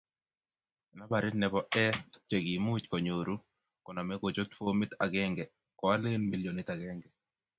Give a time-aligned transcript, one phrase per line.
[0.95, 1.85] nambaritbne bo A
[2.27, 3.35] che kimuch konyoru
[3.83, 5.43] koname kochut fomit akemge
[5.79, 7.07] ko alen milionit akenge